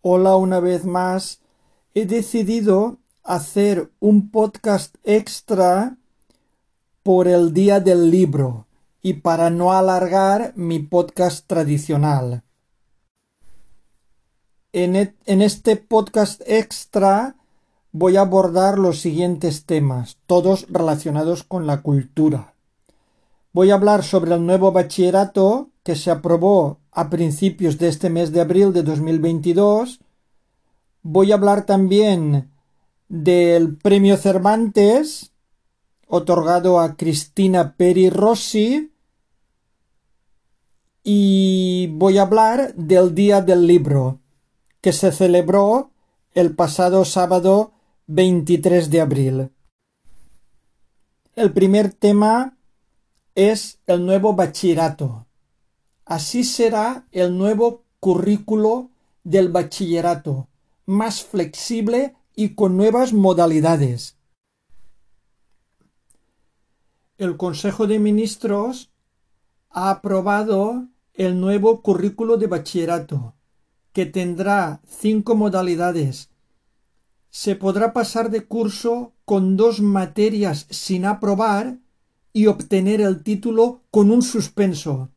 Hola 0.00 0.36
una 0.36 0.60
vez 0.60 0.84
más. 0.84 1.40
He 1.92 2.06
decidido 2.06 2.98
hacer 3.24 3.90
un 3.98 4.30
podcast 4.30 4.94
extra 5.02 5.96
por 7.02 7.26
el 7.26 7.52
día 7.52 7.80
del 7.80 8.08
libro 8.08 8.66
y 9.02 9.14
para 9.14 9.50
no 9.50 9.72
alargar 9.72 10.52
mi 10.54 10.78
podcast 10.78 11.48
tradicional. 11.48 12.44
En, 14.72 14.94
e, 14.94 15.16
en 15.26 15.42
este 15.42 15.74
podcast 15.74 16.42
extra 16.46 17.34
voy 17.90 18.18
a 18.18 18.20
abordar 18.20 18.78
los 18.78 19.00
siguientes 19.00 19.64
temas, 19.64 20.18
todos 20.26 20.66
relacionados 20.68 21.42
con 21.42 21.66
la 21.66 21.82
cultura. 21.82 22.54
Voy 23.52 23.72
a 23.72 23.74
hablar 23.74 24.04
sobre 24.04 24.32
el 24.32 24.46
nuevo 24.46 24.70
bachillerato 24.70 25.70
que 25.82 25.96
se 25.96 26.12
aprobó 26.12 26.77
a 26.92 27.10
principios 27.10 27.78
de 27.78 27.88
este 27.88 28.10
mes 28.10 28.32
de 28.32 28.40
abril 28.40 28.72
de 28.72 28.82
2022. 28.82 30.00
Voy 31.02 31.32
a 31.32 31.36
hablar 31.36 31.66
también 31.66 32.50
del 33.08 33.76
premio 33.76 34.16
Cervantes 34.16 35.32
otorgado 36.06 36.80
a 36.80 36.96
Cristina 36.96 37.74
Peri 37.76 38.10
Rossi 38.10 38.92
y 41.04 41.88
voy 41.92 42.18
a 42.18 42.22
hablar 42.22 42.74
del 42.74 43.14
Día 43.14 43.40
del 43.40 43.66
Libro 43.66 44.20
que 44.80 44.92
se 44.92 45.12
celebró 45.12 45.90
el 46.34 46.54
pasado 46.54 47.04
sábado 47.04 47.72
23 48.06 48.90
de 48.90 49.00
abril. 49.00 49.50
El 51.34 51.52
primer 51.52 51.92
tema 51.92 52.56
es 53.34 53.78
el 53.86 54.04
nuevo 54.04 54.34
bachillerato. 54.34 55.27
Así 56.08 56.42
será 56.42 57.06
el 57.12 57.36
nuevo 57.36 57.84
currículo 58.00 58.88
del 59.24 59.50
bachillerato, 59.50 60.48
más 60.86 61.22
flexible 61.22 62.14
y 62.34 62.54
con 62.54 62.78
nuevas 62.78 63.12
modalidades. 63.12 64.16
El 67.18 67.36
Consejo 67.36 67.86
de 67.86 67.98
Ministros 67.98 68.90
ha 69.68 69.90
aprobado 69.90 70.88
el 71.12 71.38
nuevo 71.38 71.82
currículo 71.82 72.38
de 72.38 72.46
bachillerato, 72.46 73.34
que 73.92 74.06
tendrá 74.06 74.80
cinco 74.86 75.34
modalidades. 75.34 76.30
Se 77.28 77.54
podrá 77.54 77.92
pasar 77.92 78.30
de 78.30 78.46
curso 78.46 79.12
con 79.26 79.58
dos 79.58 79.82
materias 79.82 80.66
sin 80.70 81.04
aprobar 81.04 81.76
y 82.32 82.46
obtener 82.46 83.02
el 83.02 83.22
título 83.22 83.82
con 83.90 84.10
un 84.10 84.22
suspenso. 84.22 85.10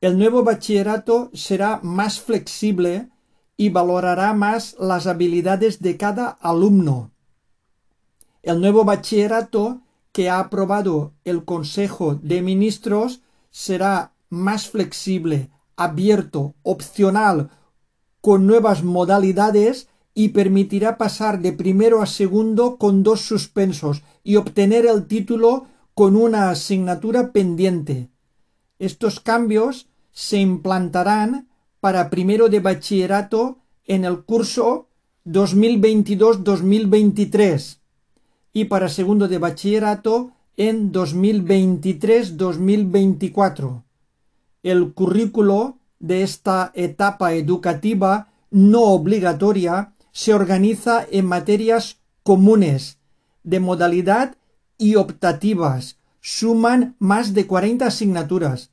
El 0.00 0.16
nuevo 0.16 0.42
bachillerato 0.44 1.30
será 1.34 1.78
más 1.82 2.20
flexible 2.20 3.10
y 3.58 3.68
valorará 3.68 4.32
más 4.32 4.74
las 4.80 5.06
habilidades 5.06 5.82
de 5.82 5.98
cada 5.98 6.28
alumno. 6.28 7.10
El 8.42 8.62
nuevo 8.62 8.86
bachillerato 8.86 9.82
que 10.12 10.30
ha 10.30 10.38
aprobado 10.38 11.12
el 11.24 11.44
Consejo 11.44 12.14
de 12.14 12.40
Ministros 12.40 13.20
será 13.50 14.14
más 14.30 14.70
flexible, 14.70 15.50
abierto, 15.76 16.54
opcional, 16.62 17.50
con 18.22 18.46
nuevas 18.46 18.82
modalidades 18.82 19.88
y 20.14 20.30
permitirá 20.30 20.96
pasar 20.96 21.40
de 21.40 21.52
primero 21.52 22.00
a 22.00 22.06
segundo 22.06 22.78
con 22.78 23.02
dos 23.02 23.20
suspensos 23.20 24.02
y 24.24 24.36
obtener 24.36 24.86
el 24.86 25.06
título 25.06 25.66
con 25.92 26.16
una 26.16 26.48
asignatura 26.48 27.32
pendiente. 27.32 28.08
Estos 28.78 29.20
cambios 29.20 29.89
se 30.12 30.38
implantarán 30.38 31.48
para 31.80 32.08
primero 32.10 32.48
de 32.48 32.60
bachillerato 32.60 33.58
en 33.86 34.04
el 34.04 34.22
curso 34.22 34.86
2022-2023 35.26 37.78
y 38.52 38.66
para 38.66 38.88
segundo 38.88 39.26
de 39.28 39.38
bachillerato 39.38 40.32
en 40.56 40.92
2023-2024. 40.92 43.82
El 44.62 44.92
currículo 44.92 45.78
de 45.98 46.22
esta 46.22 46.70
etapa 46.74 47.32
educativa 47.34 48.28
no 48.50 48.82
obligatoria 48.82 49.94
se 50.12 50.34
organiza 50.34 51.06
en 51.10 51.24
materias 51.26 51.96
comunes, 52.22 52.98
de 53.42 53.58
modalidad 53.60 54.36
y 54.76 54.96
optativas. 54.96 55.96
Suman 56.20 56.96
más 56.98 57.32
de 57.32 57.46
40 57.46 57.86
asignaturas 57.86 58.70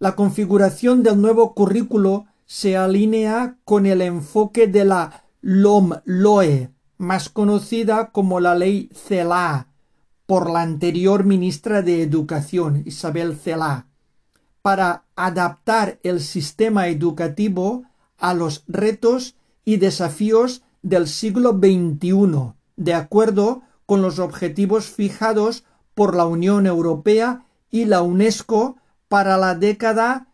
la 0.00 0.16
configuración 0.16 1.02
del 1.02 1.20
nuevo 1.20 1.54
currículo 1.54 2.24
se 2.46 2.76
alinea 2.76 3.58
con 3.64 3.84
el 3.84 4.00
enfoque 4.00 4.66
de 4.66 4.86
la 4.86 5.24
LOM-LOE, 5.42 6.70
más 6.96 7.28
conocida 7.28 8.10
como 8.10 8.40
la 8.40 8.54
ley 8.54 8.90
CELA, 8.94 9.68
por 10.24 10.48
la 10.48 10.62
anterior 10.62 11.24
ministra 11.24 11.82
de 11.82 12.02
Educación, 12.02 12.82
Isabel 12.86 13.36
Celá, 13.36 13.88
para 14.62 15.04
adaptar 15.16 16.00
el 16.02 16.20
sistema 16.20 16.88
educativo 16.88 17.84
a 18.16 18.32
los 18.32 18.64
retos 18.68 19.36
y 19.66 19.76
desafíos 19.76 20.62
del 20.82 21.08
siglo 21.08 21.52
XXI, 21.52 22.54
de 22.76 22.94
acuerdo 22.94 23.62
con 23.84 24.00
los 24.00 24.18
objetivos 24.18 24.86
fijados 24.86 25.64
por 25.94 26.16
la 26.16 26.24
Unión 26.24 26.66
Europea 26.66 27.44
y 27.70 27.84
la 27.84 28.00
UNESCO 28.00 28.76
para 29.10 29.36
la 29.36 29.54
década 29.56 30.28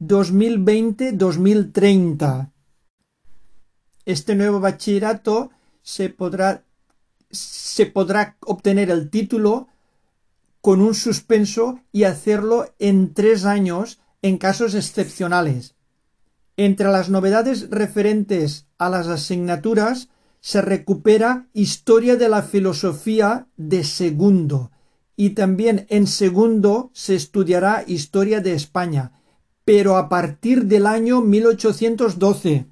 2020-2030. 0.00 2.52
Este 4.04 4.36
nuevo 4.36 4.60
bachillerato 4.60 5.50
se 5.82 6.10
podrá, 6.10 6.62
se 7.32 7.86
podrá 7.86 8.36
obtener 8.42 8.90
el 8.90 9.10
título 9.10 9.66
con 10.60 10.82
un 10.82 10.94
suspenso 10.94 11.80
y 11.90 12.04
hacerlo 12.04 12.72
en 12.78 13.12
tres 13.12 13.44
años 13.44 13.98
en 14.22 14.38
casos 14.38 14.76
excepcionales. 14.76 15.74
Entre 16.56 16.86
las 16.86 17.10
novedades 17.10 17.70
referentes 17.70 18.68
a 18.78 18.88
las 18.88 19.08
asignaturas 19.08 20.10
se 20.40 20.62
recupera 20.62 21.48
Historia 21.54 22.14
de 22.14 22.28
la 22.28 22.44
Filosofía 22.44 23.48
de 23.56 23.82
segundo 23.82 24.70
y 25.16 25.30
también 25.30 25.86
en 25.88 26.06
segundo 26.06 26.90
se 26.92 27.14
estudiará 27.14 27.84
historia 27.86 28.40
de 28.40 28.52
España, 28.52 29.12
pero 29.64 29.96
a 29.96 30.08
partir 30.08 30.66
del 30.66 30.86
año 30.86 31.22
1812, 31.22 32.66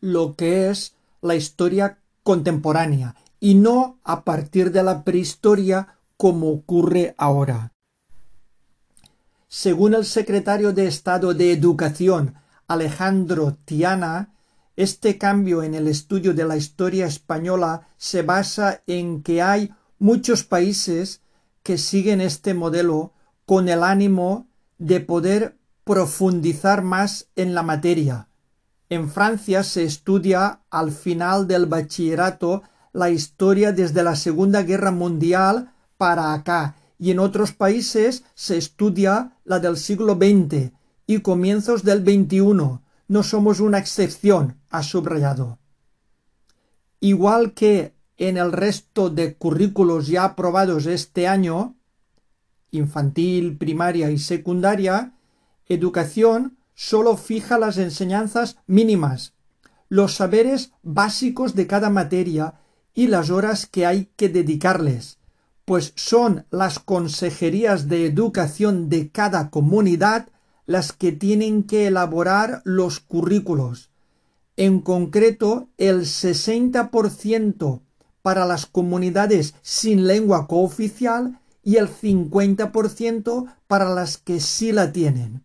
lo 0.00 0.34
que 0.34 0.70
es 0.70 0.94
la 1.20 1.36
historia 1.36 2.00
contemporánea, 2.22 3.14
y 3.38 3.54
no 3.54 3.98
a 4.02 4.24
partir 4.24 4.72
de 4.72 4.82
la 4.82 5.04
prehistoria 5.04 5.98
como 6.16 6.50
ocurre 6.50 7.14
ahora. 7.18 7.72
Según 9.48 9.94
el 9.94 10.04
secretario 10.04 10.72
de 10.72 10.86
Estado 10.86 11.34
de 11.34 11.52
Educación, 11.52 12.34
Alejandro 12.66 13.56
Tiana, 13.64 14.34
este 14.74 15.18
cambio 15.18 15.62
en 15.62 15.74
el 15.74 15.86
estudio 15.86 16.34
de 16.34 16.44
la 16.44 16.56
historia 16.56 17.06
española 17.06 17.88
se 17.96 18.22
basa 18.22 18.82
en 18.86 19.22
que 19.22 19.40
hay 19.40 19.70
muchos 19.98 20.44
países 20.44 21.20
que 21.62 21.78
siguen 21.78 22.20
este 22.20 22.54
modelo 22.54 23.12
con 23.44 23.68
el 23.68 23.82
ánimo 23.82 24.46
de 24.78 25.00
poder 25.00 25.56
profundizar 25.84 26.82
más 26.82 27.28
en 27.36 27.54
la 27.54 27.62
materia. 27.62 28.28
En 28.88 29.10
Francia 29.10 29.62
se 29.62 29.84
estudia 29.84 30.60
al 30.70 30.92
final 30.92 31.48
del 31.48 31.66
bachillerato 31.66 32.62
la 32.92 33.10
historia 33.10 33.72
desde 33.72 34.02
la 34.02 34.16
Segunda 34.16 34.62
Guerra 34.62 34.90
Mundial 34.90 35.72
para 35.96 36.32
acá 36.32 36.76
y 36.98 37.10
en 37.10 37.18
otros 37.18 37.52
países 37.52 38.24
se 38.34 38.56
estudia 38.56 39.36
la 39.44 39.58
del 39.58 39.76
siglo 39.76 40.14
XX 40.14 40.72
y 41.06 41.20
comienzos 41.20 41.84
del 41.84 42.00
XXI. 42.00 42.80
No 43.08 43.22
somos 43.22 43.60
una 43.60 43.78
excepción, 43.78 44.56
ha 44.70 44.82
subrayado. 44.82 45.58
Igual 47.00 47.52
que 47.52 47.95
en 48.18 48.36
el 48.36 48.52
resto 48.52 49.10
de 49.10 49.34
currículos 49.34 50.06
ya 50.06 50.24
aprobados 50.24 50.86
este 50.86 51.28
año, 51.28 51.76
infantil, 52.70 53.56
primaria 53.56 54.10
y 54.10 54.18
secundaria, 54.18 55.14
educación 55.68 56.56
solo 56.74 57.16
fija 57.16 57.58
las 57.58 57.78
enseñanzas 57.78 58.58
mínimas, 58.66 59.34
los 59.88 60.14
saberes 60.14 60.72
básicos 60.82 61.54
de 61.54 61.66
cada 61.66 61.90
materia 61.90 62.54
y 62.94 63.08
las 63.08 63.30
horas 63.30 63.66
que 63.66 63.86
hay 63.86 64.10
que 64.16 64.28
dedicarles, 64.28 65.18
pues 65.64 65.92
son 65.96 66.46
las 66.50 66.78
consejerías 66.78 67.88
de 67.88 68.06
educación 68.06 68.88
de 68.88 69.10
cada 69.10 69.50
comunidad 69.50 70.28
las 70.64 70.92
que 70.92 71.12
tienen 71.12 71.62
que 71.62 71.86
elaborar 71.86 72.62
los 72.64 73.00
currículos. 73.00 73.90
En 74.56 74.80
concreto, 74.80 75.68
el 75.76 76.00
60% 76.02 77.82
para 78.26 78.44
las 78.44 78.66
comunidades 78.66 79.54
sin 79.62 80.08
lengua 80.08 80.48
cooficial 80.48 81.38
y 81.62 81.76
el 81.76 81.86
50% 81.88 83.54
para 83.68 83.88
las 83.88 84.18
que 84.18 84.40
sí 84.40 84.72
la 84.72 84.90
tienen. 84.90 85.44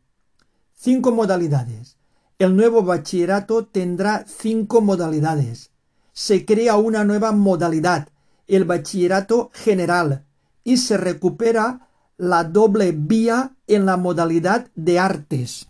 Cinco 0.74 1.12
modalidades. 1.12 1.98
el 2.40 2.56
nuevo 2.56 2.82
bachillerato 2.82 3.68
tendrá 3.68 4.26
cinco 4.28 4.82
modalidades. 4.82 5.70
Se 6.12 6.44
crea 6.44 6.76
una 6.78 7.04
nueva 7.04 7.32
modalidad, 7.34 8.10
el 8.48 8.66
bachillerato 8.66 9.52
general, 9.54 10.26
y 10.64 10.78
se 10.78 10.98
recupera 10.98 11.88
la 12.18 12.46
doble 12.46 12.94
vía 12.94 13.54
en 13.68 13.86
la 13.86 13.96
modalidad 13.96 14.72
de 14.74 14.98
artes. 14.98 15.68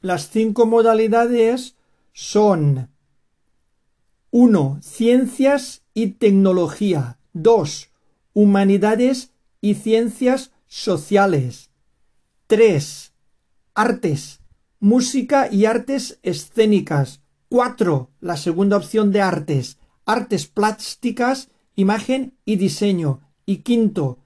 Las 0.00 0.28
cinco 0.28 0.64
modalidades 0.64 1.74
son 2.14 2.90
1. 4.30 4.78
Ciencias 4.80 5.82
y 5.94 6.12
tecnología. 6.12 7.18
2. 7.32 7.90
Humanidades 8.32 9.32
y 9.60 9.74
ciencias 9.74 10.52
sociales. 10.68 11.70
3. 12.46 13.12
Artes. 13.74 14.40
Música 14.78 15.48
y 15.50 15.64
artes 15.64 16.20
escénicas. 16.22 17.20
4. 17.48 18.10
La 18.20 18.36
segunda 18.36 18.76
opción 18.76 19.10
de 19.10 19.20
artes. 19.20 19.78
Artes 20.06 20.46
plásticas, 20.46 21.50
imagen 21.74 22.34
y 22.44 22.56
diseño. 22.56 23.22
Y 23.44 23.58
quinto, 23.58 24.18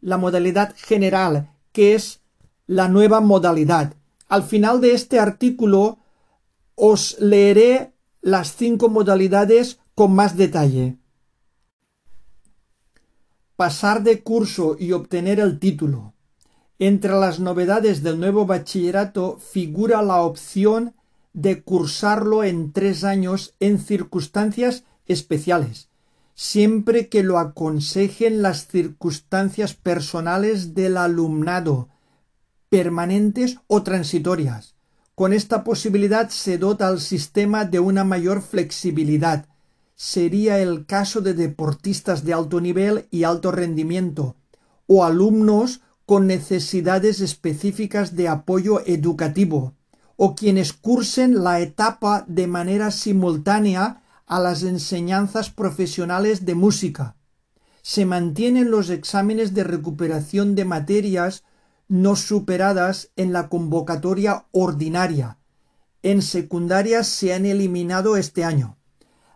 la 0.00 0.18
modalidad 0.18 0.72
general, 0.76 1.50
que 1.72 1.96
es 1.96 2.20
la 2.68 2.88
nueva 2.88 3.20
modalidad. 3.20 3.94
Al 4.28 4.44
final 4.44 4.80
de 4.80 4.92
este 4.92 5.18
artículo 5.18 5.98
os 6.74 7.16
leeré 7.20 7.94
las 8.20 8.56
cinco 8.56 8.88
modalidades 8.88 9.78
con 9.94 10.14
más 10.14 10.36
detalle. 10.36 10.98
Pasar 13.56 14.02
de 14.02 14.22
curso 14.22 14.76
y 14.78 14.92
obtener 14.92 15.38
el 15.38 15.58
título. 15.58 16.14
Entre 16.78 17.12
las 17.12 17.38
novedades 17.38 18.02
del 18.02 18.18
nuevo 18.18 18.46
bachillerato 18.46 19.38
figura 19.38 20.02
la 20.02 20.22
opción 20.22 20.94
de 21.32 21.62
cursarlo 21.62 22.42
en 22.42 22.72
tres 22.72 23.04
años 23.04 23.54
en 23.60 23.78
circunstancias 23.78 24.84
especiales, 25.06 25.88
siempre 26.34 27.08
que 27.08 27.22
lo 27.22 27.38
aconsejen 27.38 28.42
las 28.42 28.66
circunstancias 28.66 29.74
personales 29.74 30.74
del 30.74 30.96
alumnado, 30.96 31.88
permanentes 32.68 33.58
o 33.68 33.82
transitorias. 33.82 34.73
Con 35.14 35.32
esta 35.32 35.62
posibilidad 35.62 36.28
se 36.30 36.58
dota 36.58 36.88
al 36.88 37.00
sistema 37.00 37.64
de 37.64 37.78
una 37.78 38.02
mayor 38.02 38.42
flexibilidad. 38.42 39.46
Sería 39.94 40.58
el 40.58 40.86
caso 40.86 41.20
de 41.20 41.34
deportistas 41.34 42.24
de 42.24 42.32
alto 42.32 42.60
nivel 42.60 43.06
y 43.12 43.22
alto 43.22 43.52
rendimiento, 43.52 44.34
o 44.88 45.04
alumnos 45.04 45.82
con 46.04 46.26
necesidades 46.26 47.20
específicas 47.20 48.16
de 48.16 48.26
apoyo 48.26 48.84
educativo, 48.86 49.74
o 50.16 50.34
quienes 50.34 50.72
cursen 50.72 51.44
la 51.44 51.60
etapa 51.60 52.24
de 52.26 52.48
manera 52.48 52.90
simultánea 52.90 54.02
a 54.26 54.40
las 54.40 54.64
enseñanzas 54.64 55.48
profesionales 55.48 56.44
de 56.44 56.56
música. 56.56 57.14
Se 57.82 58.04
mantienen 58.04 58.72
los 58.72 58.90
exámenes 58.90 59.54
de 59.54 59.62
recuperación 59.62 60.56
de 60.56 60.64
materias 60.64 61.44
no 61.88 62.16
superadas 62.16 63.10
en 63.16 63.32
la 63.32 63.48
convocatoria 63.48 64.46
ordinaria. 64.52 65.38
En 66.02 66.22
secundaria 66.22 67.04
se 67.04 67.34
han 67.34 67.46
eliminado 67.46 68.16
este 68.16 68.44
año. 68.44 68.76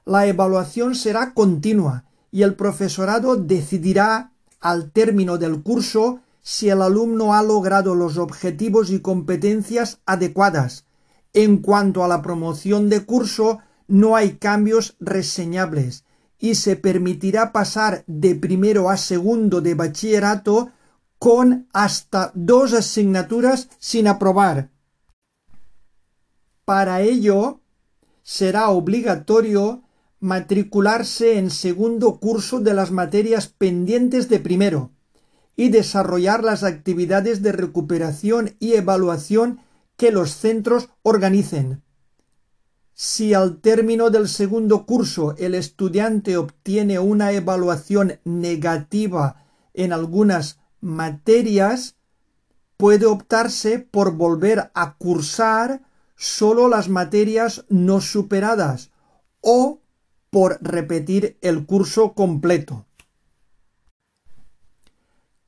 La 0.04 0.26
evaluación 0.26 0.94
será 0.94 1.34
continua 1.34 2.04
y 2.30 2.42
el 2.42 2.54
profesorado 2.54 3.36
decidirá 3.36 4.32
al 4.60 4.90
término 4.90 5.38
del 5.38 5.62
curso 5.62 6.20
si 6.42 6.68
el 6.70 6.82
alumno 6.82 7.34
ha 7.34 7.42
logrado 7.42 7.94
los 7.94 8.16
objetivos 8.16 8.90
y 8.90 9.00
competencias 9.00 10.00
adecuadas. 10.06 10.84
En 11.34 11.58
cuanto 11.58 12.04
a 12.04 12.08
la 12.08 12.22
promoción 12.22 12.88
de 12.88 13.04
curso, 13.04 13.58
no 13.86 14.16
hay 14.16 14.32
cambios 14.32 14.96
reseñables 14.98 16.04
y 16.38 16.54
se 16.54 16.76
permitirá 16.76 17.52
pasar 17.52 18.04
de 18.06 18.34
primero 18.34 18.90
a 18.90 18.96
segundo 18.96 19.60
de 19.60 19.74
bachillerato 19.74 20.70
con 21.18 21.68
hasta 21.72 22.30
dos 22.34 22.72
asignaturas 22.72 23.68
sin 23.78 24.06
aprobar. 24.06 24.70
Para 26.64 27.00
ello, 27.00 27.60
será 28.22 28.70
obligatorio 28.70 29.82
matricularse 30.20 31.38
en 31.38 31.50
segundo 31.50 32.18
curso 32.18 32.60
de 32.60 32.74
las 32.74 32.90
materias 32.90 33.46
pendientes 33.46 34.28
de 34.28 34.38
primero 34.40 34.90
y 35.56 35.70
desarrollar 35.70 36.44
las 36.44 36.62
actividades 36.62 37.42
de 37.42 37.52
recuperación 37.52 38.56
y 38.58 38.74
evaluación 38.74 39.60
que 39.96 40.12
los 40.12 40.30
centros 40.30 40.88
organicen. 41.02 41.82
Si 42.94 43.32
al 43.32 43.60
término 43.60 44.10
del 44.10 44.28
segundo 44.28 44.84
curso 44.84 45.34
el 45.38 45.54
estudiante 45.54 46.36
obtiene 46.36 46.98
una 46.98 47.32
evaluación 47.32 48.18
negativa 48.24 49.44
en 49.72 49.92
algunas 49.92 50.57
materias, 50.80 51.96
puede 52.76 53.06
optarse 53.06 53.78
por 53.78 54.16
volver 54.16 54.70
a 54.74 54.96
cursar 54.96 55.82
solo 56.16 56.68
las 56.68 56.88
materias 56.88 57.64
no 57.68 58.00
superadas 58.00 58.90
o 59.40 59.80
por 60.30 60.58
repetir 60.60 61.38
el 61.40 61.66
curso 61.66 62.12
completo. 62.14 62.86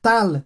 Tal 0.01 0.45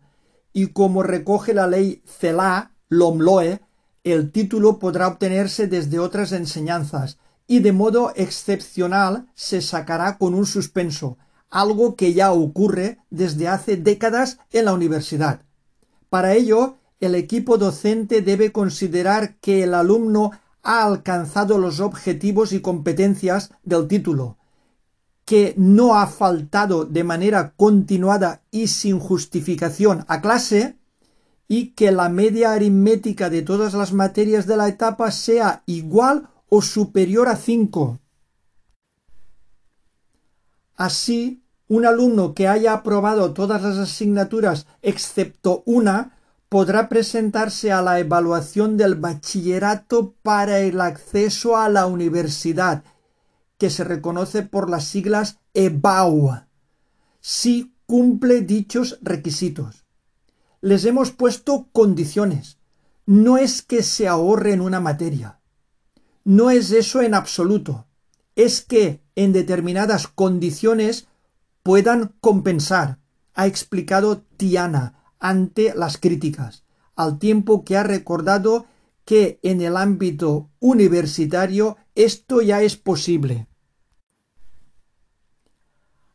y 0.52 0.68
como 0.68 1.04
recoge 1.04 1.54
la 1.54 1.68
ley 1.68 2.04
CELA, 2.06 2.72
LOMLOE, 2.90 3.62
el 4.04 4.32
título 4.32 4.78
podrá 4.80 5.08
obtenerse 5.08 5.68
desde 5.68 6.00
otras 6.00 6.32
enseñanzas 6.32 7.18
y 7.48 7.60
de 7.60 7.72
modo 7.72 8.14
excepcional 8.16 9.28
se 9.36 9.62
sacará 9.62 10.18
con 10.18 10.34
un 10.34 10.46
suspenso, 10.46 11.18
algo 11.56 11.96
que 11.96 12.14
ya 12.14 12.34
ocurre 12.34 13.00
desde 13.10 13.48
hace 13.48 13.78
décadas 13.78 14.40
en 14.52 14.66
la 14.66 14.74
universidad. 14.74 15.40
Para 16.10 16.34
ello, 16.34 16.76
el 17.00 17.16
equipo 17.16 17.58
docente 17.58 18.22
debe 18.22 18.52
considerar 18.52 19.38
que 19.38 19.64
el 19.64 19.74
alumno 19.74 20.32
ha 20.64 20.84
alcanzado 20.84 21.58
los 21.58 21.80
objetivos 21.80 22.52
y 22.52 22.60
competencias 22.60 23.52
del 23.64 23.88
título, 23.88 24.38
que 25.24 25.54
no 25.56 25.96
ha 25.96 26.08
faltado 26.08 26.84
de 26.84 27.06
manera 27.06 27.54
continuada 27.56 28.42
y 28.52 28.68
sin 28.68 29.00
justificación 29.00 30.04
a 30.10 30.20
clase, 30.20 30.78
y 31.48 31.68
que 31.68 31.94
la 31.94 32.10
media 32.10 32.52
aritmética 32.52 33.30
de 33.30 33.44
todas 33.44 33.74
las 33.74 33.94
materias 33.94 34.46
de 34.46 34.58
la 34.58 34.68
etapa 34.68 35.10
sea 35.10 35.64
igual 35.68 36.28
o 36.50 36.62
superior 36.62 37.30
a 37.30 37.38
5. 37.38 38.00
Así, 40.76 41.45
un 41.68 41.86
alumno 41.86 42.34
que 42.34 42.48
haya 42.48 42.74
aprobado 42.74 43.34
todas 43.34 43.62
las 43.62 43.78
asignaturas 43.78 44.68
excepto 44.82 45.64
una 45.66 46.18
podrá 46.50 46.90
presentarse 46.90 47.72
a 47.72 47.82
la 47.82 48.00
evaluación 48.00 48.78
del 48.78 48.96
bachillerato 48.96 50.14
para 50.22 50.60
el 50.60 50.80
acceso 50.80 51.58
a 51.58 51.70
la 51.70 51.88
universidad, 51.88 52.84
que 53.58 53.70
se 53.70 53.84
reconoce 53.84 54.44
por 54.44 54.70
las 54.70 54.86
siglas 54.86 55.40
EBAU, 55.54 56.44
si 57.20 57.74
cumple 57.86 58.42
dichos 58.42 59.00
requisitos. 59.02 59.86
Les 60.62 60.86
hemos 60.86 61.12
puesto 61.12 61.68
condiciones. 61.72 62.58
No 63.06 63.38
es 63.38 63.62
que 63.62 63.84
se 63.84 64.08
ahorre 64.08 64.54
en 64.54 64.62
una 64.62 64.80
materia. 64.80 65.40
No 66.24 66.50
es 66.50 66.72
eso 66.72 67.02
en 67.02 67.14
absoluto. 67.14 67.86
Es 68.36 68.62
que 68.62 69.02
en 69.16 69.32
determinadas 69.32 70.08
condiciones 70.08 71.08
puedan 71.66 72.14
compensar, 72.22 73.00
ha 73.34 73.48
explicado 73.48 74.22
Tiana 74.38 75.02
ante 75.18 75.74
las 75.74 75.98
críticas, 75.98 76.64
al 76.96 77.18
tiempo 77.18 77.66
que 77.66 77.76
ha 77.76 77.82
recordado 77.82 78.68
que 79.04 79.40
en 79.42 79.62
el 79.62 79.76
ámbito 79.76 80.52
universitario 80.60 81.78
esto 81.96 82.44
ya 82.44 82.62
es 82.62 82.78
posible. 82.78 83.48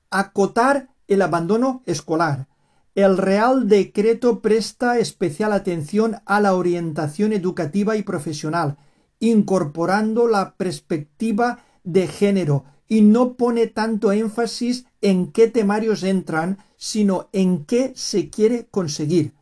Acotar 0.08 0.90
el 1.08 1.20
abandono 1.20 1.82
escolar. 1.84 2.46
El 2.94 3.18
Real 3.18 3.68
Decreto 3.68 4.42
presta 4.42 4.98
especial 5.00 5.52
atención 5.52 6.22
a 6.26 6.38
la 6.40 6.54
orientación 6.54 7.32
educativa 7.32 7.96
y 7.96 8.04
profesional, 8.04 8.76
incorporando 9.18 10.28
la 10.28 10.54
perspectiva 10.54 11.64
de 11.82 12.06
género 12.06 12.66
y 12.90 13.02
no 13.02 13.34
pone 13.34 13.68
tanto 13.68 14.10
énfasis 14.10 14.84
en 15.00 15.30
qué 15.30 15.46
temarios 15.46 16.02
entran, 16.02 16.58
sino 16.76 17.28
en 17.32 17.64
qué 17.64 17.92
se 17.94 18.30
quiere 18.30 18.66
conseguir, 18.68 19.32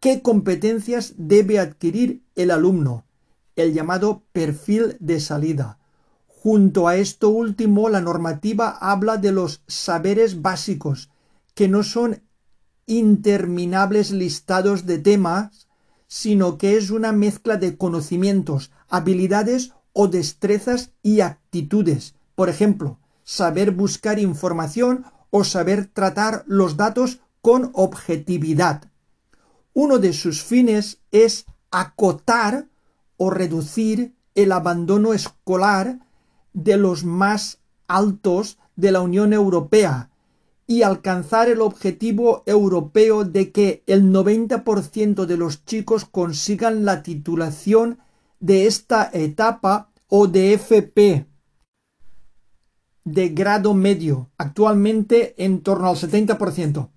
qué 0.00 0.22
competencias 0.22 1.12
debe 1.18 1.58
adquirir 1.58 2.22
el 2.34 2.50
alumno, 2.50 3.04
el 3.56 3.74
llamado 3.74 4.22
perfil 4.32 4.96
de 5.00 5.20
salida. 5.20 5.78
Junto 6.26 6.88
a 6.88 6.96
esto 6.96 7.28
último, 7.28 7.90
la 7.90 8.00
normativa 8.00 8.70
habla 8.70 9.18
de 9.18 9.32
los 9.32 9.62
saberes 9.66 10.40
básicos, 10.40 11.10
que 11.54 11.68
no 11.68 11.82
son 11.82 12.22
interminables 12.86 14.12
listados 14.12 14.86
de 14.86 14.98
temas, 14.98 15.68
sino 16.06 16.56
que 16.56 16.78
es 16.78 16.88
una 16.90 17.12
mezcla 17.12 17.58
de 17.58 17.76
conocimientos, 17.76 18.70
habilidades 18.88 19.72
o 19.92 20.08
destrezas 20.08 20.92
y 21.02 21.20
actitudes. 21.20 22.14
Por 22.34 22.48
ejemplo, 22.48 22.98
saber 23.22 23.70
buscar 23.70 24.18
información 24.18 25.04
o 25.30 25.44
saber 25.44 25.86
tratar 25.86 26.44
los 26.46 26.76
datos 26.76 27.20
con 27.40 27.70
objetividad. 27.74 28.90
Uno 29.72 29.98
de 29.98 30.12
sus 30.12 30.42
fines 30.42 30.98
es 31.10 31.46
acotar 31.70 32.68
o 33.16 33.30
reducir 33.30 34.14
el 34.34 34.52
abandono 34.52 35.12
escolar 35.12 36.00
de 36.52 36.76
los 36.76 37.04
más 37.04 37.58
altos 37.88 38.58
de 38.76 38.92
la 38.92 39.00
Unión 39.00 39.32
Europea 39.32 40.10
y 40.66 40.82
alcanzar 40.82 41.48
el 41.48 41.60
objetivo 41.60 42.42
europeo 42.46 43.24
de 43.24 43.52
que 43.52 43.82
el 43.86 44.04
90% 44.12 45.26
de 45.26 45.36
los 45.36 45.64
chicos 45.64 46.04
consigan 46.04 46.84
la 46.84 47.02
titulación 47.02 47.98
de 48.40 48.66
esta 48.66 49.10
etapa 49.12 49.90
o 50.08 50.26
de 50.26 50.54
FP 50.54 51.26
de 53.04 53.28
grado 53.28 53.74
medio, 53.74 54.30
actualmente 54.38 55.34
en 55.42 55.60
torno 55.62 55.88
al 55.88 55.96
70%, 55.96 56.88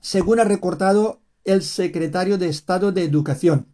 según 0.00 0.40
ha 0.40 0.44
recortado 0.44 1.20
el 1.44 1.62
secretario 1.62 2.38
de 2.38 2.48
Estado 2.48 2.92
de 2.92 3.04
Educación. 3.04 3.66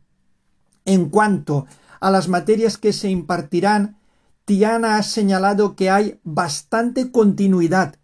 En 0.84 1.10
cuanto 1.10 1.66
a 2.00 2.10
las 2.10 2.28
materias 2.28 2.78
que 2.78 2.92
se 2.92 3.08
impartirán, 3.10 3.98
Tiana 4.44 4.96
ha 4.96 5.02
señalado 5.02 5.76
que 5.76 5.90
hay 5.90 6.18
bastante 6.24 7.12
continuidad 7.12 7.96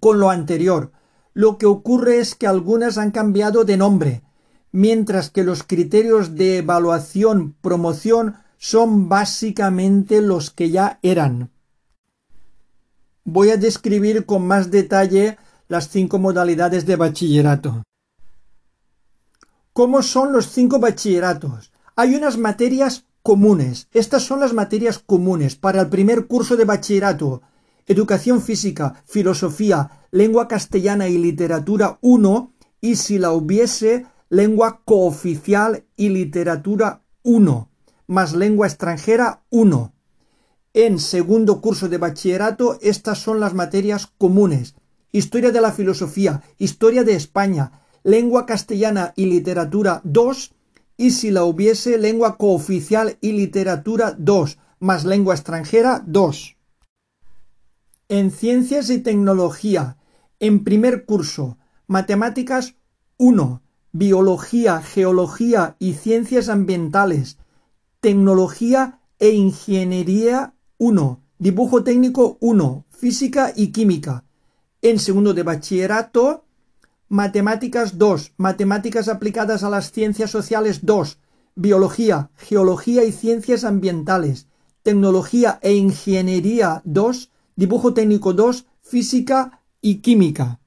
con 0.00 0.18
lo 0.18 0.30
anterior. 0.30 0.92
Lo 1.34 1.58
que 1.58 1.66
ocurre 1.66 2.18
es 2.18 2.34
que 2.34 2.46
algunas 2.46 2.98
han 2.98 3.10
cambiado 3.10 3.64
de 3.64 3.76
nombre, 3.76 4.22
mientras 4.72 5.30
que 5.30 5.44
los 5.44 5.62
criterios 5.62 6.34
de 6.34 6.58
evaluación 6.58 7.54
promoción 7.60 8.36
son 8.56 9.08
básicamente 9.08 10.22
los 10.22 10.50
que 10.50 10.70
ya 10.70 10.98
eran. 11.02 11.50
Voy 13.24 13.50
a 13.50 13.56
describir 13.56 14.26
con 14.26 14.46
más 14.46 14.70
detalle 14.70 15.38
las 15.68 15.88
cinco 15.88 16.18
modalidades 16.18 16.86
de 16.86 16.96
bachillerato. 16.96 17.82
¿Cómo 19.72 20.02
son 20.02 20.32
los 20.32 20.50
cinco 20.50 20.78
bachilleratos? 20.78 21.72
Hay 21.96 22.14
unas 22.14 22.38
materias 22.38 23.04
comunes. 23.22 23.88
Estas 23.92 24.24
son 24.24 24.40
las 24.40 24.52
materias 24.52 24.98
comunes 24.98 25.56
para 25.56 25.82
el 25.82 25.88
primer 25.88 26.26
curso 26.26 26.56
de 26.56 26.64
bachillerato. 26.64 27.42
Educación 27.86 28.42
física, 28.42 29.02
filosofía, 29.06 30.06
lengua 30.10 30.48
castellana 30.48 31.08
y 31.08 31.18
literatura 31.18 31.98
1 32.00 32.52
y 32.80 32.96
si 32.96 33.18
la 33.18 33.32
hubiese, 33.32 34.06
lengua 34.28 34.82
cooficial 34.84 35.84
y 35.96 36.08
literatura 36.08 37.02
1, 37.22 37.68
más 38.06 38.32
lengua 38.32 38.66
extranjera 38.66 39.42
1. 39.50 39.92
En 40.72 41.00
segundo 41.00 41.60
curso 41.60 41.88
de 41.88 41.98
bachillerato, 41.98 42.78
estas 42.80 43.18
son 43.18 43.40
las 43.40 43.54
materias 43.54 44.06
comunes. 44.06 44.76
Historia 45.10 45.50
de 45.50 45.60
la 45.60 45.72
filosofía, 45.72 46.42
historia 46.58 47.02
de 47.02 47.14
España, 47.14 47.82
lengua 48.04 48.46
castellana 48.46 49.12
y 49.16 49.26
literatura 49.26 50.00
2 50.04 50.52
y 50.96 51.10
si 51.10 51.32
la 51.32 51.42
hubiese 51.42 51.98
lengua 51.98 52.36
cooficial 52.36 53.18
y 53.20 53.32
literatura 53.32 54.14
2 54.16 54.58
más 54.78 55.04
lengua 55.04 55.34
extranjera 55.34 56.04
2. 56.06 56.56
En 58.08 58.30
ciencias 58.30 58.90
y 58.90 59.00
tecnología, 59.00 59.96
en 60.38 60.62
primer 60.62 61.04
curso, 61.04 61.58
matemáticas 61.88 62.76
1, 63.16 63.60
biología, 63.90 64.80
geología 64.82 65.74
y 65.80 65.94
ciencias 65.94 66.48
ambientales, 66.48 67.38
tecnología 68.00 69.00
e 69.18 69.30
ingeniería 69.30 70.54
1, 70.82 71.20
dibujo 71.38 71.84
técnico 71.84 72.38
1, 72.40 72.86
física 72.88 73.52
y 73.54 73.70
química. 73.70 74.24
En 74.80 74.98
segundo 74.98 75.34
de 75.34 75.42
bachillerato, 75.42 76.46
Matemáticas 77.10 77.98
2, 77.98 78.32
Matemáticas 78.38 79.08
aplicadas 79.08 79.62
a 79.62 79.68
las 79.68 79.92
ciencias 79.92 80.30
sociales 80.30 80.86
2, 80.86 81.18
Biología, 81.54 82.30
Geología 82.34 83.04
y 83.04 83.12
ciencias 83.12 83.64
ambientales, 83.64 84.46
Tecnología 84.82 85.58
e 85.60 85.74
Ingeniería 85.74 86.80
2, 86.86 87.30
Dibujo 87.56 87.92
técnico 87.92 88.32
2, 88.32 88.64
Física 88.80 89.60
y 89.82 89.96
Química. 89.96 90.60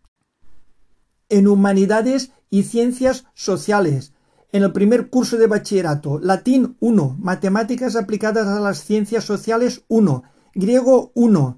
En 1.28 1.48
Humanidades 1.48 2.34
y 2.52 2.64
Ciencias 2.64 3.26
Sociales, 3.34 4.13
en 4.54 4.62
el 4.62 4.72
primer 4.72 5.10
curso 5.10 5.38
de 5.38 5.48
bachillerato, 5.48 6.20
Latín 6.20 6.78
1, 6.80 7.18
Matemáticas 7.20 7.96
aplicadas 7.96 8.48
a 8.48 8.60
las 8.60 8.84
ciencias 8.84 9.26
sociales 9.26 9.84
1, 9.88 10.24
Griego 10.54 11.12
1, 11.16 11.58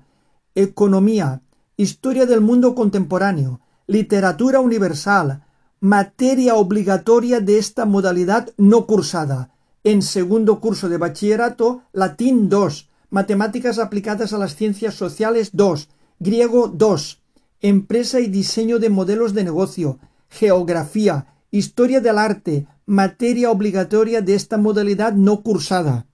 Economía, 0.56 1.42
Historia 1.76 2.26
del 2.26 2.40
mundo 2.40 2.74
contemporáneo, 2.74 3.60
literatura 3.86 4.62
universal, 4.62 5.44
materia 5.82 6.56
obligatoria 6.56 7.42
de 7.42 7.58
esta 7.58 7.84
modalidad 7.84 8.54
no 8.56 8.88
cursada. 8.88 9.52
En 9.84 10.02
segundo 10.02 10.62
curso 10.62 10.88
de 10.88 10.98
bachillerato, 10.98 11.82
latín 11.92 12.48
2, 12.48 12.90
matemáticas 13.10 13.78
aplicadas 13.78 14.32
a 14.32 14.38
las 14.38 14.56
ciencias 14.56 14.94
sociales 14.94 15.50
2, 15.52 15.90
griego 16.20 16.70
2, 16.70 17.22
empresa 17.60 18.22
y 18.22 18.28
diseño 18.28 18.80
de 18.80 18.90
modelos 18.90 19.34
de 19.34 19.44
negocio, 19.44 20.00
geografía, 20.30 21.28
historia 21.52 22.00
del 22.00 22.18
arte, 22.18 22.68
materia 22.86 23.50
obligatoria 23.50 24.22
de 24.22 24.36
esta 24.36 24.58
modalidad 24.58 25.14
no 25.14 25.42
cursada. 25.42 26.06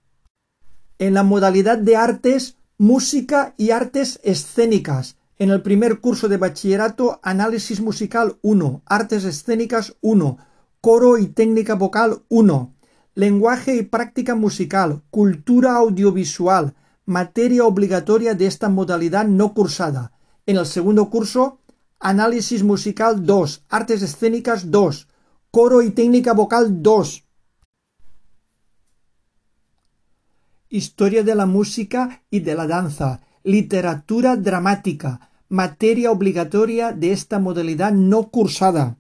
En 1.00 1.14
la 1.14 1.24
modalidad 1.24 1.78
de 1.78 1.98
artes, 1.98 2.56
música 2.78 3.54
y 3.58 3.72
artes 3.72 4.22
escénicas, 4.24 5.18
en 5.38 5.50
el 5.50 5.62
primer 5.62 6.00
curso 6.00 6.30
de 6.30 6.38
bachillerato, 6.38 7.20
Análisis 7.24 7.82
musical 7.82 8.38
1, 8.42 8.84
Artes 8.86 9.26
escénicas 9.26 9.98
1, 10.02 10.38
Coro 10.80 11.18
y 11.18 11.28
técnica 11.28 11.76
vocal 11.76 12.22
1, 12.30 12.74
Lenguaje 13.16 13.76
y 13.76 13.84
práctica 13.84 14.36
musical, 14.36 15.02
Cultura 15.10 15.76
audiovisual, 15.76 16.76
materia 17.06 17.66
obligatoria 17.66 18.34
de 18.34 18.46
esta 18.46 18.70
modalidad 18.70 19.26
no 19.26 19.54
cursada. 19.54 20.14
En 20.46 20.56
el 20.56 20.66
segundo 20.66 21.10
curso, 21.10 21.60
Análisis 22.00 22.64
musical 22.64 23.26
2, 23.26 23.66
Artes 23.68 24.04
escénicas 24.04 24.72
2, 24.72 25.08
Coro 25.54 25.82
y 25.82 25.90
técnica 25.90 26.32
vocal 26.32 26.82
2. 26.82 27.26
Historia 30.70 31.24
de 31.24 31.36
la 31.36 31.46
música 31.46 32.24
y 32.30 32.40
de 32.40 32.56
la 32.56 32.68
danza, 32.68 33.20
literatura 33.44 34.38
dramática, 34.38 35.30
materia 35.50 36.10
obligatoria 36.10 36.94
de 36.94 37.12
esta 37.12 37.38
modalidad 37.38 37.92
no 37.92 38.30
cursada. 38.30 38.98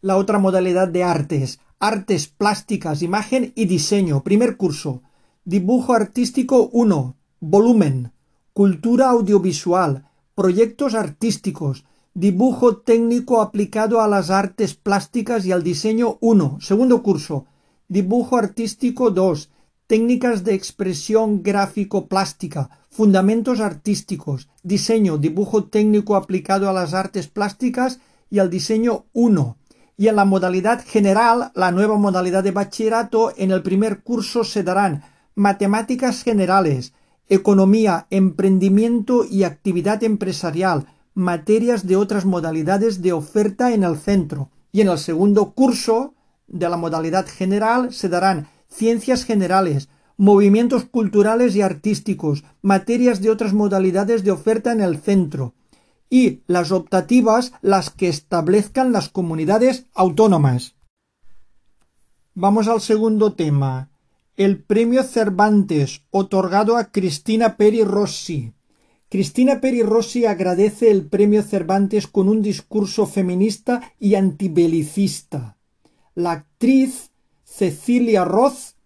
La 0.00 0.16
otra 0.16 0.40
modalidad 0.40 0.88
de 0.88 1.04
artes, 1.04 1.60
artes 1.78 2.26
plásticas, 2.26 3.02
imagen 3.02 3.52
y 3.54 3.66
diseño, 3.66 4.24
primer 4.24 4.56
curso, 4.56 5.02
dibujo 5.44 5.94
artístico 5.94 6.68
1, 6.72 7.14
volumen, 7.38 8.10
cultura 8.52 9.10
audiovisual, 9.10 10.10
proyectos 10.34 10.94
artísticos, 10.94 11.84
dibujo 12.18 12.78
técnico 12.78 13.40
aplicado 13.40 14.00
a 14.00 14.08
las 14.08 14.30
artes 14.30 14.74
plásticas 14.74 15.46
y 15.46 15.52
al 15.52 15.62
diseño 15.62 16.18
1, 16.20 16.58
segundo 16.60 17.00
curso, 17.00 17.46
dibujo 17.86 18.36
artístico 18.36 19.12
2, 19.12 19.50
técnicas 19.86 20.42
de 20.42 20.54
expresión 20.54 21.44
gráfico-plástica, 21.44 22.70
fundamentos 22.90 23.60
artísticos, 23.60 24.48
diseño, 24.64 25.16
dibujo 25.16 25.66
técnico 25.66 26.16
aplicado 26.16 26.68
a 26.68 26.72
las 26.72 26.92
artes 26.92 27.28
plásticas 27.28 28.00
y 28.30 28.40
al 28.40 28.50
diseño 28.50 29.04
1. 29.12 29.56
Y 29.96 30.08
en 30.08 30.16
la 30.16 30.24
modalidad 30.24 30.84
general, 30.84 31.52
la 31.54 31.70
nueva 31.70 31.98
modalidad 31.98 32.42
de 32.42 32.50
bachillerato, 32.50 33.32
en 33.36 33.52
el 33.52 33.62
primer 33.62 34.02
curso 34.02 34.42
se 34.42 34.64
darán 34.64 35.04
matemáticas 35.36 36.24
generales, 36.24 36.94
economía, 37.28 38.08
emprendimiento 38.10 39.24
y 39.24 39.44
actividad 39.44 40.02
empresarial, 40.02 40.86
materias 41.18 41.84
de 41.84 41.96
otras 41.96 42.24
modalidades 42.24 43.02
de 43.02 43.12
oferta 43.12 43.74
en 43.74 43.82
el 43.82 43.96
centro. 43.98 44.50
Y 44.70 44.82
en 44.82 44.88
el 44.88 44.98
segundo 44.98 45.52
curso 45.52 46.14
de 46.46 46.68
la 46.68 46.76
modalidad 46.76 47.26
general 47.26 47.92
se 47.92 48.08
darán 48.08 48.48
ciencias 48.68 49.24
generales, 49.24 49.88
movimientos 50.16 50.84
culturales 50.84 51.56
y 51.56 51.62
artísticos, 51.62 52.44
materias 52.62 53.20
de 53.20 53.30
otras 53.30 53.52
modalidades 53.52 54.22
de 54.22 54.30
oferta 54.30 54.70
en 54.70 54.80
el 54.80 54.98
centro, 54.98 55.54
y 56.08 56.42
las 56.46 56.70
optativas 56.70 57.52
las 57.62 57.90
que 57.90 58.08
establezcan 58.08 58.92
las 58.92 59.08
comunidades 59.08 59.86
autónomas. 59.94 60.76
Vamos 62.34 62.68
al 62.68 62.80
segundo 62.80 63.32
tema. 63.32 63.90
El 64.36 64.62
premio 64.62 65.02
Cervantes, 65.02 66.02
otorgado 66.10 66.76
a 66.76 66.92
Cristina 66.92 67.56
Peri 67.56 67.82
Rossi. 67.82 68.52
Cristina 69.10 69.60
Peri 69.60 69.82
Rossi 69.82 70.26
agradece 70.26 70.90
el 70.90 71.06
premio 71.06 71.42
Cervantes 71.42 72.06
con 72.06 72.28
un 72.28 72.42
discurso 72.42 73.06
feminista 73.06 73.80
y 73.98 74.16
antibelicista. 74.16 75.56
La 76.14 76.32
actriz 76.32 77.10
Cecilia 77.42 78.24
Roth, 78.24 78.76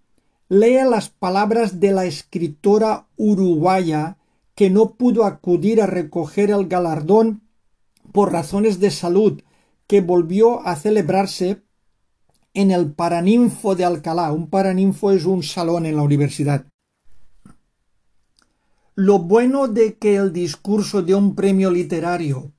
lea 0.48 0.84
las 0.84 1.08
palabras 1.08 1.80
de 1.80 1.90
la 1.90 2.04
escritora 2.04 3.08
uruguaya 3.16 4.18
que 4.54 4.70
no 4.70 4.94
pudo 4.94 5.24
acudir 5.24 5.82
a 5.82 5.86
recoger 5.86 6.50
el 6.50 6.68
galardón 6.68 7.42
por 8.12 8.30
razones 8.30 8.78
de 8.78 8.90
salud, 8.90 9.42
que 9.88 10.00
volvió 10.02 10.64
a 10.66 10.76
celebrarse 10.76 11.62
en 12.54 12.70
el 12.70 12.92
Paraninfo 12.92 13.74
de 13.74 13.84
Alcalá. 13.84 14.30
Un 14.30 14.48
paraninfo 14.48 15.10
es 15.10 15.24
un 15.24 15.42
salón 15.42 15.86
en 15.86 15.96
la 15.96 16.02
universidad. 16.02 16.66
Lo 18.94 19.18
bueno 19.18 19.68
de 19.68 19.94
que 19.94 20.16
el 20.16 20.32
discurso 20.32 21.02
de 21.02 21.14
un 21.14 21.34
premio 21.34 21.70
literario 21.70 22.52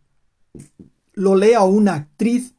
lo 1.13 1.35
lea 1.35 1.61
una 1.63 1.93
actriz 1.93 2.55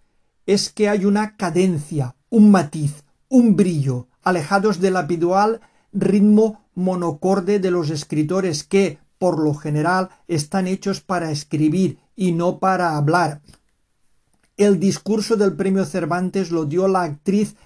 es 0.47 0.71
que 0.71 0.89
hay 0.89 1.05
una 1.05 1.37
cadencia, 1.37 2.15
un 2.31 2.53
matiz, 2.53 3.03
un 3.29 3.57
brillo, 3.57 4.07
alejados 4.23 4.81
del 4.81 4.97
habitual 4.97 5.61
ritmo 5.93 6.65
monocorde 6.75 7.59
de 7.59 7.71
los 7.73 7.91
escritores 7.91 8.63
que, 8.63 8.99
por 9.19 9.43
lo 9.43 9.55
general, 9.55 10.11
están 10.29 10.69
hechos 10.69 11.01
para 11.01 11.33
escribir 11.33 11.99
y 12.15 12.31
no 12.33 12.59
para 12.61 12.97
hablar. 12.97 13.41
El 14.57 14.79
discurso 14.79 15.37
del 15.37 15.55
premio 15.55 15.85
Cervantes 15.85 16.53
lo 16.53 16.65
dio 16.65 16.87
la 16.87 17.03
actriz 17.03 17.57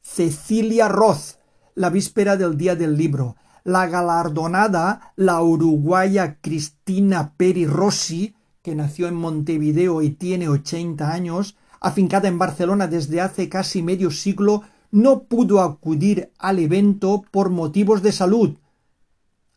Cecilia 0.00 0.86
Roth 0.88 1.38
la 1.76 1.90
víspera 1.90 2.36
del 2.36 2.56
día 2.56 2.74
del 2.74 2.96
libro. 2.96 3.36
La 3.66 3.88
galardonada, 3.88 5.12
la 5.16 5.42
uruguaya 5.42 6.38
Cristina 6.40 7.32
Peri 7.36 7.66
Rossi, 7.66 8.36
que 8.62 8.76
nació 8.76 9.08
en 9.08 9.16
Montevideo 9.16 10.02
y 10.02 10.10
tiene 10.10 10.48
ochenta 10.48 11.12
años, 11.12 11.56
afincada 11.80 12.28
en 12.28 12.38
Barcelona 12.38 12.86
desde 12.86 13.20
hace 13.20 13.48
casi 13.48 13.82
medio 13.82 14.12
siglo, 14.12 14.62
no 14.92 15.24
pudo 15.24 15.62
acudir 15.62 16.30
al 16.38 16.60
evento 16.60 17.24
por 17.32 17.50
motivos 17.50 18.02
de 18.02 18.12
salud. 18.12 18.56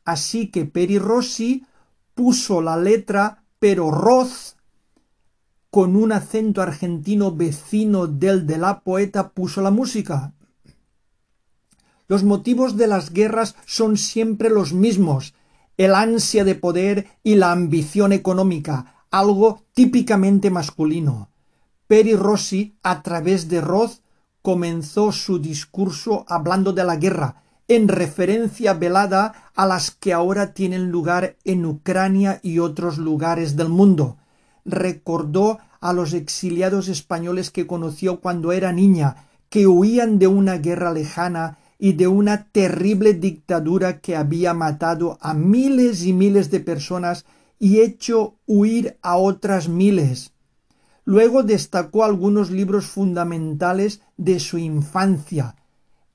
Así 0.06 0.48
que 0.48 0.66
Peri 0.66 0.98
Rossi 0.98 1.68
puso 2.16 2.64
la 2.64 2.78
letra 2.78 3.44
pero 3.60 3.92
Roth 3.92 4.58
con 5.70 5.96
un 5.96 6.14
acento 6.14 6.64
argentino 6.64 7.32
vecino 7.32 8.08
del 8.08 8.48
de 8.48 8.58
la 8.58 8.80
poeta 8.80 9.30
puso 9.30 9.62
la 9.62 9.70
música. 9.70 10.34
Los 12.10 12.26
motivos 12.26 12.76
de 12.76 12.88
las 12.88 13.14
guerras 13.14 13.56
son 13.66 13.96
siempre 13.96 14.50
los 14.50 14.74
mismos, 14.74 15.34
el 15.78 15.96
ansia 15.96 16.44
de 16.44 16.56
poder 16.56 17.08
y 17.24 17.36
la 17.36 17.54
ambición 17.54 18.12
económica, 18.12 19.06
algo 19.12 19.64
típicamente 19.74 20.50
masculino. 20.50 21.30
Peri 21.88 22.18
Rossi, 22.18 22.76
a 22.84 23.02
través 23.02 23.48
de 23.48 23.62
Roth, 23.62 24.02
comenzó 24.42 25.14
su 25.14 25.40
discurso 25.40 26.26
hablando 26.28 26.74
de 26.74 26.84
la 26.84 26.98
guerra, 26.98 27.44
en 27.70 27.88
referencia 27.88 28.74
velada 28.74 29.52
a 29.56 29.66
las 29.66 29.92
que 29.92 30.12
ahora 30.12 30.54
tienen 30.54 30.92
lugar 30.92 31.38
en 31.46 31.66
Ucrania 31.66 32.42
y 32.44 32.60
otros 32.60 32.98
lugares 32.98 33.56
del 33.56 33.70
mundo 33.70 34.18
recordó 34.70 35.60
a 35.82 35.94
los 35.94 36.14
exiliados 36.14 36.88
españoles 36.88 37.52
que 37.52 37.68
conoció 37.68 38.20
cuando 38.20 38.52
era 38.52 38.72
niña, 38.72 39.28
que 39.50 39.68
huían 39.68 40.20
de 40.20 40.28
una 40.28 40.58
guerra 40.58 40.92
lejana 40.92 41.58
y 41.80 41.94
de 41.94 42.08
una 42.08 42.44
terrible 42.52 43.14
dictadura 43.14 44.02
que 44.02 44.18
había 44.18 44.54
matado 44.54 45.18
a 45.22 45.34
miles 45.34 46.04
y 46.04 46.12
miles 46.12 46.52
de 46.52 46.60
personas 46.60 47.26
y 47.58 47.80
hecho 47.80 48.36
huir 48.46 48.98
a 49.02 49.16
otras 49.16 49.70
miles. 49.70 50.34
Luego 51.06 51.42
destacó 51.42 52.04
algunos 52.04 52.52
libros 52.52 52.86
fundamentales 52.86 54.02
de 54.18 54.40
su 54.40 54.58
infancia, 54.58 55.56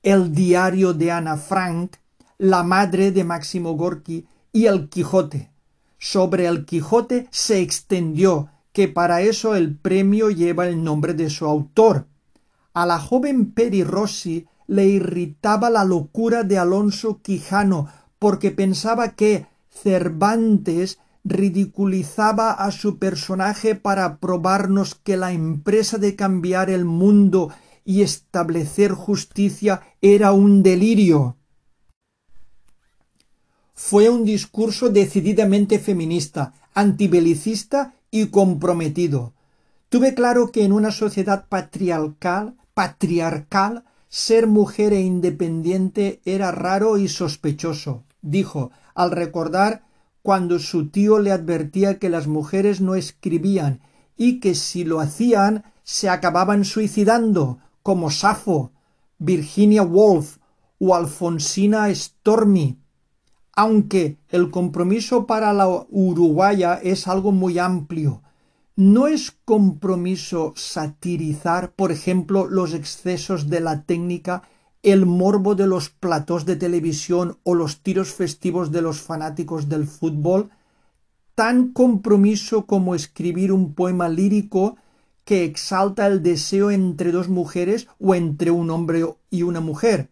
el 0.03 0.33
diario 0.33 0.93
de 0.93 1.11
Ana 1.11 1.35
Frank, 1.35 1.95
la 2.37 2.63
madre 2.63 3.11
de 3.11 3.23
Máximo 3.23 3.73
Gorki 3.73 4.27
y 4.53 4.67
el 4.67 4.87
Quijote. 4.87 5.51
Sobre 5.97 6.45
el 6.45 6.65
Quijote 6.65 7.27
se 7.31 7.61
extendió 7.61 8.49
que 8.71 8.87
para 8.87 9.21
eso 9.21 9.55
el 9.55 9.75
premio 9.75 10.29
lleva 10.29 10.67
el 10.67 10.83
nombre 10.83 11.13
de 11.13 11.29
su 11.29 11.45
autor. 11.45 12.07
A 12.73 12.85
la 12.85 12.99
joven 12.99 13.51
Peri 13.51 13.83
Rossi 13.83 14.45
le 14.67 14.85
irritaba 14.85 15.69
la 15.69 15.83
locura 15.83 16.43
de 16.43 16.57
Alonso 16.57 17.21
Quijano, 17.21 17.87
porque 18.19 18.51
pensaba 18.51 19.15
que 19.15 19.47
Cervantes 19.69 20.99
ridiculizaba 21.23 22.51
a 22.51 22.71
su 22.71 22.97
personaje 22.99 23.75
para 23.75 24.17
probarnos 24.17 24.95
que 24.95 25.17
la 25.17 25.33
empresa 25.33 25.97
de 25.97 26.15
cambiar 26.15 26.69
el 26.69 26.85
mundo 26.85 27.51
y 27.83 28.01
establecer 28.01 28.91
justicia 28.91 29.81
era 30.01 30.31
un 30.31 30.63
delirio. 30.63 31.37
Fue 33.73 34.09
un 34.09 34.23
discurso 34.23 34.89
decididamente 34.89 35.79
feminista, 35.79 36.53
antibelicista 36.73 37.95
y 38.09 38.27
comprometido. 38.27 39.33
Tuve 39.89 40.13
claro 40.13 40.51
que 40.51 40.63
en 40.63 40.71
una 40.71 40.91
sociedad 40.91 41.47
patriarcal, 41.47 42.55
patriarcal, 42.73 43.83
ser 44.15 44.47
mujer 44.47 44.93
e 44.93 45.01
independiente 45.01 46.21
era 46.23 46.49
raro 46.49 46.97
y 46.97 47.09
sospechoso, 47.09 48.05
dijo, 48.21 48.71
al 48.93 49.11
recordar 49.11 49.83
cuando 50.21 50.57
su 50.59 50.87
tío 50.87 51.19
le 51.19 51.33
advertía 51.33 51.99
que 51.99 52.09
las 52.09 52.25
mujeres 52.25 52.79
no 52.79 52.95
escribían 52.95 53.81
y 54.15 54.39
que 54.39 54.55
si 54.55 54.85
lo 54.85 55.01
hacían 55.01 55.65
se 55.83 56.07
acababan 56.07 56.63
suicidando, 56.63 57.59
como 57.83 58.09
Safo, 58.09 58.71
Virginia 59.17 59.83
Woolf 59.83 60.37
o 60.79 60.95
Alfonsina 60.95 61.93
Stormy, 61.93 62.79
aunque 63.51 64.17
el 64.29 64.49
compromiso 64.49 65.27
para 65.27 65.51
la 65.51 65.67
uruguaya 65.89 66.79
es 66.81 67.09
algo 67.09 67.33
muy 67.33 67.59
amplio. 67.59 68.23
No 68.77 69.07
es 69.07 69.31
compromiso 69.45 70.51
satirizar, 70.57 71.71
por 71.71 71.93
ejemplo, 71.93 72.45
los 72.45 72.73
excesos 72.73 73.49
de 73.49 73.61
la 73.61 73.83
técnica, 73.83 74.43
el 74.83 75.05
morbo 75.05 75.55
de 75.55 75.65
los 75.65 75.89
platós 75.89 76.43
de 76.43 76.57
televisión 76.57 77.37
o 77.43 77.55
los 77.55 77.83
tiros 77.83 78.13
festivos 78.13 78.73
de 78.73 78.81
los 78.81 78.99
fanáticos 78.99 79.69
del 79.69 79.87
fútbol, 79.87 80.49
tan 81.35 81.71
compromiso 81.71 82.65
como 82.65 82.95
escribir 82.95 83.53
un 83.53 83.75
poema 83.75 84.09
lírico 84.09 84.75
que 85.23 85.45
exalta 85.45 86.05
el 86.05 86.21
deseo 86.21 86.69
entre 86.69 87.13
dos 87.13 87.29
mujeres 87.29 87.87
o 87.97 88.13
entre 88.13 88.51
un 88.51 88.69
hombre 88.71 89.05
y 89.29 89.43
una 89.43 89.61
mujer. 89.61 90.09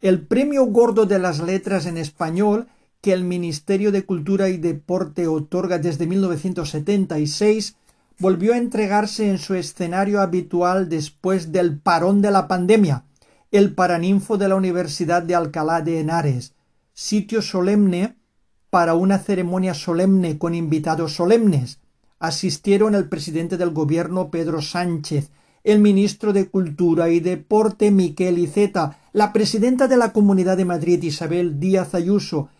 El 0.00 0.26
premio 0.26 0.64
gordo 0.64 1.04
de 1.04 1.18
las 1.18 1.40
letras 1.40 1.84
en 1.84 1.98
español 1.98 2.66
que 3.02 3.12
el 3.12 3.24
Ministerio 3.24 3.92
de 3.92 4.06
Cultura 4.06 4.48
y 4.48 4.56
Deporte 4.56 5.26
otorga 5.26 5.78
desde 5.78 6.06
1976 6.06 7.76
volvió 8.20 8.52
a 8.52 8.58
entregarse 8.58 9.28
en 9.30 9.38
su 9.38 9.54
escenario 9.54 10.20
habitual 10.20 10.90
después 10.90 11.52
del 11.52 11.78
parón 11.78 12.20
de 12.20 12.30
la 12.30 12.46
pandemia, 12.48 13.04
el 13.50 13.74
Paraninfo 13.74 14.36
de 14.36 14.48
la 14.48 14.56
Universidad 14.56 15.22
de 15.22 15.34
Alcalá 15.34 15.80
de 15.80 16.00
Henares, 16.00 16.52
sitio 16.92 17.40
solemne 17.40 18.16
para 18.68 18.94
una 18.94 19.18
ceremonia 19.18 19.72
solemne 19.72 20.38
con 20.38 20.54
invitados 20.54 21.14
solemnes. 21.14 21.80
Asistieron 22.18 22.94
el 22.94 23.08
presidente 23.08 23.56
del 23.56 23.70
gobierno 23.70 24.30
Pedro 24.30 24.60
Sánchez, 24.60 25.30
el 25.64 25.80
ministro 25.80 26.34
de 26.34 26.48
Cultura 26.48 27.08
y 27.08 27.20
Deporte 27.20 27.90
Miquel 27.90 28.38
Iceta, 28.38 28.98
la 29.14 29.32
presidenta 29.32 29.88
de 29.88 29.96
la 29.96 30.12
Comunidad 30.12 30.58
de 30.58 30.66
Madrid 30.66 31.02
Isabel 31.02 31.58
Díaz 31.58 31.94
Ayuso 31.94 32.50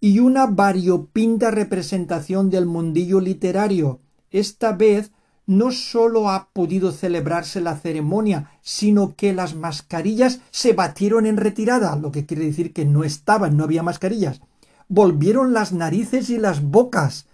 y 0.00 0.18
una 0.18 0.46
variopinta 0.46 1.50
representación 1.50 2.48
del 2.48 2.64
mundillo 2.64 3.20
literario. 3.20 4.00
Esta 4.32 4.72
vez 4.72 5.12
no 5.46 5.70
sólo 5.70 6.30
ha 6.30 6.48
podido 6.52 6.92
celebrarse 6.92 7.60
la 7.60 7.76
ceremonia, 7.76 8.50
sino 8.62 9.14
que 9.14 9.32
las 9.32 9.54
mascarillas 9.54 10.40
se 10.50 10.72
batieron 10.72 11.26
en 11.26 11.36
retirada, 11.36 11.94
lo 11.96 12.10
que 12.10 12.26
quiere 12.26 12.46
decir 12.46 12.72
que 12.72 12.84
no 12.84 13.04
estaban, 13.04 13.56
no 13.56 13.64
había 13.64 13.82
mascarillas. 13.82 14.40
Volvieron 14.88 15.52
las 15.52 15.72
narices 15.72 16.30
y 16.30 16.38
las 16.38 16.62
bocas, 16.62 17.26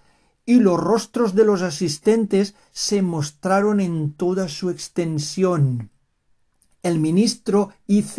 y 0.45 0.61
los 0.61 0.81
rostros 0.81 1.35
de 1.35 1.45
los 1.45 1.63
asistentes 1.63 2.55
se 2.73 3.03
mostraron 3.03 3.81
en 3.81 4.15
toda 4.15 4.49
su 4.49 4.71
extensión. 4.71 5.91
El 6.83 6.99
ministro 6.99 7.71
IZ 7.87 8.19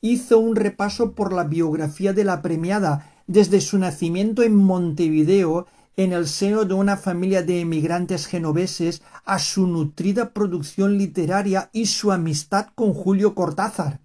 hizo 0.00 0.38
un 0.38 0.56
repaso 0.56 1.12
por 1.12 1.32
la 1.32 1.44
biografía 1.44 2.12
de 2.12 2.24
la 2.24 2.42
premiada, 2.42 3.12
desde 3.26 3.60
su 3.60 3.78
nacimiento 3.78 4.42
en 4.42 4.56
Montevideo, 4.56 5.68
en 5.96 6.12
el 6.12 6.26
seno 6.26 6.64
de 6.64 6.74
una 6.74 6.96
familia 6.96 7.42
de 7.42 7.60
emigrantes 7.60 8.26
genoveses, 8.26 9.02
a 9.24 9.38
su 9.38 9.66
nutrida 9.66 10.32
producción 10.32 10.98
literaria 10.98 11.70
y 11.72 11.86
su 11.86 12.12
amistad 12.12 12.68
con 12.74 12.94
Julio 12.94 13.34
Cortázar, 13.34 14.00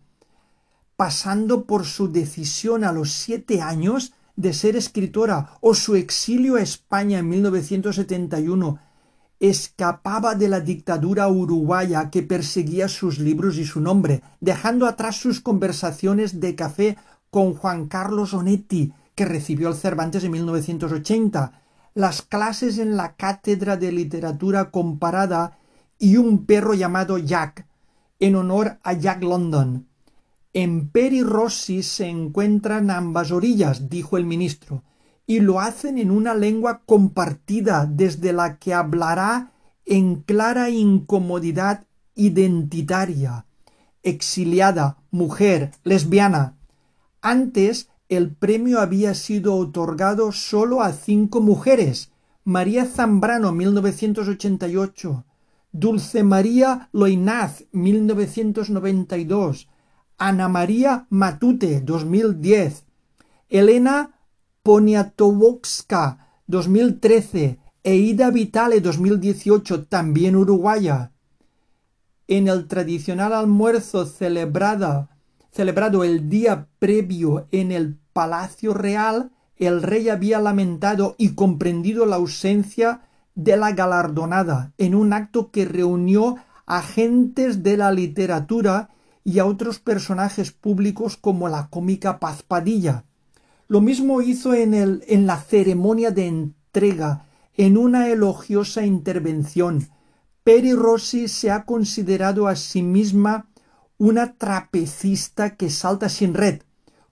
pasando 0.95 1.65
por 1.65 1.85
su 1.85 2.11
decisión 2.11 2.83
a 2.83 2.91
los 2.91 3.11
siete 3.11 3.61
años 3.61 4.13
de 4.35 4.53
ser 4.53 4.75
escritora 4.75 5.57
o 5.61 5.73
su 5.73 5.95
exilio 5.95 6.55
a 6.55 6.61
España 6.61 7.19
en 7.19 7.29
1971, 7.29 8.79
escapaba 9.39 10.35
de 10.35 10.47
la 10.47 10.59
dictadura 10.59 11.27
uruguaya 11.27 12.09
que 12.09 12.23
perseguía 12.23 12.87
sus 12.87 13.19
libros 13.19 13.57
y 13.57 13.65
su 13.65 13.81
nombre, 13.81 14.21
dejando 14.39 14.87
atrás 14.87 15.17
sus 15.17 15.41
conversaciones 15.41 16.39
de 16.39 16.55
café 16.55 16.97
con 17.29 17.53
Juan 17.53 17.87
Carlos 17.87 18.33
Onetti, 18.33 18.93
que 19.13 19.25
recibió 19.25 19.69
el 19.69 19.75
Cervantes 19.75 20.23
en 20.23 20.31
1980, 20.31 21.61
las 21.95 22.21
clases 22.21 22.77
en 22.77 22.97
la 22.97 23.15
cátedra 23.15 23.77
de 23.77 23.91
literatura 23.91 24.69
comparada 24.69 25.57
y 25.97 26.17
un 26.17 26.45
perro 26.45 26.73
llamado 26.73 27.17
Jack, 27.17 27.65
en 28.19 28.35
honor 28.35 28.79
a 28.83 28.93
Jack 28.93 29.23
London. 29.23 29.87
En 30.53 30.89
Peri 30.89 31.23
Rossi 31.23 31.83
se 31.83 32.07
encuentran 32.07 32.91
ambas 32.91 33.31
orillas, 33.31 33.89
dijo 33.89 34.17
el 34.17 34.25
ministro, 34.25 34.83
y 35.25 35.39
lo 35.39 35.61
hacen 35.61 35.97
en 35.97 36.11
una 36.11 36.35
lengua 36.35 36.81
compartida 36.85 37.85
desde 37.89 38.33
la 38.33 38.57
que 38.57 38.73
hablará 38.73 39.53
en 39.85 40.15
clara 40.21 40.69
incomodidad 40.69 41.85
identitaria, 42.13 43.45
exiliada, 44.03 44.97
mujer, 45.11 45.71
lesbiana. 45.83 46.55
Antes 47.21 47.89
el 48.09 48.33
premio 48.35 48.79
había 48.79 49.13
sido 49.13 49.55
otorgado 49.55 50.31
solo 50.31 50.81
a 50.81 50.93
cinco 50.93 51.41
mujeres 51.41 52.11
María 52.43 52.85
Zambrano 52.85 53.51
1988 53.51 55.25
Dulce 55.71 56.23
María 56.23 56.89
Loinaz 56.91 57.63
1992 57.71 59.67
Ana 60.17 60.47
María 60.47 61.07
Matute 61.09 61.81
2010 61.81 62.85
Elena 63.49 64.19
Poniatowska 64.63 66.27
2013 66.47 67.59
e 67.83 67.95
Ida 67.95 68.31
Vitale 68.31 68.81
2018 68.81 69.85
también 69.85 70.35
uruguaya. 70.35 71.11
En 72.27 72.47
el 72.47 72.67
tradicional 72.67 73.33
almuerzo 73.33 74.07
celebrada 74.07 75.14
celebrado 75.55 76.03
el 76.03 76.27
día 76.27 76.67
previo 76.79 77.47
en 77.51 77.71
el 77.71 77.97
Palacio 78.11 78.73
Real, 78.73 79.31
el 79.55 79.81
rey 79.81 80.09
había 80.09 80.41
lamentado 80.41 81.15
y 81.17 81.29
comprendido 81.29 82.05
la 82.05 82.17
ausencia 82.17 83.03
de 83.35 83.55
la 83.55 83.71
galardonada 83.71 84.73
en 84.77 84.95
un 84.95 85.13
acto 85.13 85.51
que 85.51 85.63
reunió 85.63 86.35
a 86.65 86.81
gentes 86.81 87.63
de 87.63 87.77
la 87.77 87.93
literatura 87.93 88.89
y 89.23 89.39
a 89.39 89.45
otros 89.45 89.79
personajes 89.79 90.51
públicos 90.51 91.15
como 91.15 91.47
la 91.47 91.69
cómica 91.69 92.19
Paz 92.19 92.43
Padilla. 92.43 93.05
Lo 93.69 93.79
mismo 93.79 94.21
hizo 94.21 94.53
en, 94.53 94.73
el, 94.73 95.05
en 95.07 95.25
la 95.25 95.37
ceremonia 95.37 96.11
de 96.11 96.27
entrega, 96.27 97.27
en 97.55 97.77
una 97.77 98.09
elogiosa 98.09 98.85
intervención. 98.85 99.87
Peri 100.43 100.73
Rossi 100.73 101.29
se 101.29 101.49
ha 101.49 101.63
considerado 101.63 102.49
a 102.49 102.57
sí 102.57 102.83
misma 102.83 103.47
una 103.97 104.33
trapecista 104.33 105.55
que 105.55 105.69
salta 105.69 106.09
sin 106.09 106.33
red, 106.33 106.61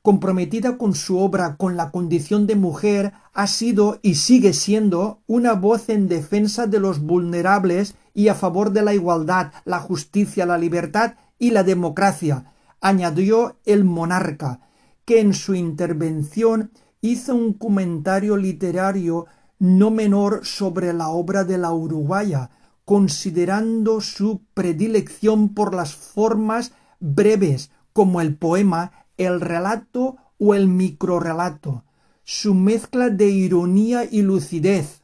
comprometida 0.02 0.78
con 0.78 0.96
su 0.96 1.17
obra, 1.17 1.56
con 1.56 1.78
la 1.78 1.91
condición 1.91 2.46
de 2.46 2.56
mujer, 2.56 3.13
ha 3.34 3.48
sido 3.48 4.00
y 4.02 4.15
sigue 4.15 4.54
siendo 4.54 5.22
una 5.28 5.54
voz 5.54 5.89
en 5.89 6.10
defensa 6.10 6.67
de 6.67 6.80
los 6.80 7.00
vulnerables 7.00 7.96
y 8.13 8.28
a 8.28 8.36
favor 8.36 8.72
de 8.72 8.82
la 8.82 8.93
igualdad, 8.93 9.54
la 9.63 9.80
justicia, 9.80 10.46
la 10.46 10.58
libertad 10.58 11.13
y 11.39 11.52
la 11.52 11.63
democracia, 11.63 12.52
añadió 12.82 13.58
el 13.65 13.86
monarca, 13.86 14.60
que 15.06 15.22
en 15.22 15.34
su 15.34 15.56
intervención 15.56 16.72
hizo 17.00 17.34
un 17.34 17.54
comentario 17.54 18.36
literario 18.38 19.26
no 19.58 19.89
menor 19.89 20.46
sobre 20.46 20.91
la 20.91 21.08
obra 21.08 21.46
de 21.46 21.58
la 21.58 21.72
uruguaya, 21.72 22.50
considerando 22.86 24.02
su 24.02 24.41
predilección 24.54 25.54
por 25.54 25.74
las 25.74 25.96
formas 25.96 26.74
breves 27.00 27.72
como 27.93 28.22
el 28.22 28.36
poema, 28.36 28.91
el 29.17 29.39
relato 29.39 30.17
o 30.38 30.56
el 30.56 30.67
microrelato, 30.67 31.84
su 32.24 32.54
mezcla 32.54 33.10
de 33.10 33.30
ironía 33.30 34.06
y 34.10 34.22
lucidez, 34.22 35.02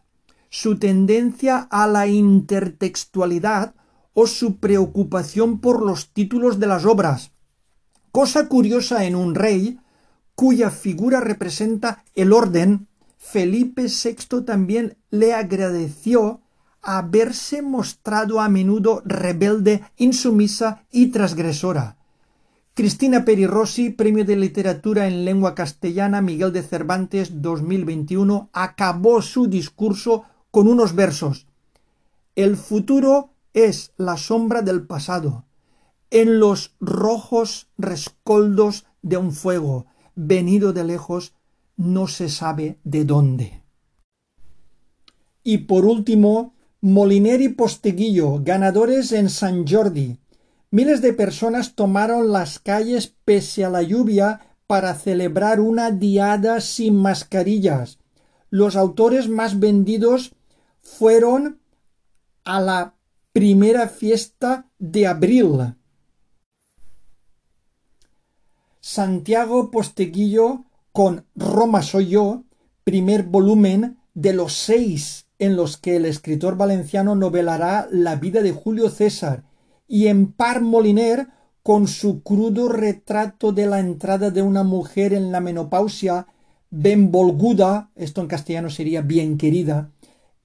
su 0.50 0.80
tendencia 0.80 1.68
a 1.70 1.88
la 1.88 2.08
intertextualidad 2.08 3.76
o 4.13 4.28
su 4.28 4.58
preocupación 4.58 5.60
por 5.60 5.86
los 5.86 6.10
títulos 6.12 6.60
de 6.60 6.68
las 6.68 6.86
obras. 6.86 7.32
Cosa 8.12 8.48
curiosa 8.48 9.06
en 9.06 9.15
un 9.15 9.36
rey 9.36 9.80
cuya 10.36 10.72
figura 10.72 11.20
representa 11.20 12.04
el 12.15 12.34
orden, 12.34 12.88
Felipe 13.18 13.86
VI 13.88 14.44
también 14.46 14.98
le 15.12 15.34
agradeció 15.34 16.42
haberse 16.97 17.62
mostrado 17.62 18.41
a 18.41 18.49
menudo 18.49 19.04
rebelde, 19.06 19.84
insumisa 19.97 20.86
y 20.91 21.12
transgresora. 21.12 21.97
Cristina 22.73 23.25
Peri 23.25 23.45
Rossi, 23.45 23.91
Premio 23.91 24.25
de 24.25 24.36
Literatura 24.36 25.08
en 25.08 25.23
Lengua 25.23 25.54
Castellana 25.54 26.21
Miguel 26.23 26.52
de 26.52 26.63
Cervantes 26.63 27.43
2021, 27.43 28.49
acabó 28.54 29.21
su 29.21 29.45
discurso 29.45 30.23
con 30.49 30.67
unos 30.67 30.95
versos. 30.95 31.45
El 32.36 32.58
futuro 32.58 33.36
es 33.54 33.93
la 33.97 34.17
sombra 34.17 34.63
del 34.63 34.88
pasado. 34.88 35.45
En 36.10 36.39
los 36.39 36.75
rojos 36.80 37.67
rescoldos 37.78 38.88
de 39.04 39.17
un 39.17 39.32
fuego, 39.32 39.86
venido 40.15 40.73
de 40.73 40.86
lejos, 40.86 41.34
no 41.78 42.08
se 42.08 42.30
sabe 42.30 42.80
de 42.84 43.06
dónde. 43.06 43.63
Y 45.43 45.60
por 45.60 45.86
último, 45.86 46.56
Moliner 46.82 47.42
y 47.42 47.50
Posteguillo, 47.50 48.39
ganadores 48.42 49.12
en 49.12 49.30
San 49.30 49.68
Jordi. 49.68 50.18
Miles 50.72 51.02
de 51.02 51.12
personas 51.12 51.76
tomaron 51.76 52.32
las 52.32 52.60
calles 52.60 53.13
pese 53.26 53.65
a 53.65 53.70
la 53.70 53.82
lluvia 53.82 54.56
para 54.65 54.94
celebrar 54.96 55.60
una 55.60 55.92
diada 55.92 56.62
sin 56.62 56.96
mascarillas. 56.96 58.00
Los 58.50 58.78
autores 58.78 59.28
más 59.28 59.60
vendidos 59.60 60.36
fueron 60.80 61.60
a 62.46 62.62
la 62.62 62.96
primera 63.34 63.89
fiesta 63.89 64.70
de 64.78 65.06
abril. 65.06 65.76
Santiago 68.80 69.70
Posteguillo 69.70 70.63
con 70.94 71.26
Roma 71.36 71.82
soy 71.82 72.08
yo, 72.08 72.46
primer 72.86 73.24
volumen 73.24 74.00
de 74.13 74.32
los 74.32 74.54
seis 74.54 75.26
en 75.39 75.56
los 75.56 75.78
que 75.78 75.95
el 75.95 76.06
escritor 76.06 76.58
valenciano 76.58 77.15
novelará 77.15 77.88
la 77.91 78.17
vida 78.17 78.41
de 78.41 78.52
Julio 78.52 78.89
César, 78.89 79.43
y 79.88 80.08
en 80.08 80.32
Par 80.32 80.62
Moliner 80.62 81.28
con 81.63 81.88
su 81.88 82.21
crudo 82.21 82.69
retrato 82.69 83.52
de 83.52 83.65
la 83.65 83.80
entrada 83.80 84.32
de 84.32 84.41
una 84.41 84.63
mujer 84.63 85.13
en 85.13 85.32
la 85.32 85.39
menopausia, 85.39 86.28
Benvolguda, 86.71 87.89
esto 87.95 88.21
en 88.21 88.28
castellano 88.28 88.69
sería 88.69 89.02
bien 89.02 89.38
querida, 89.38 89.89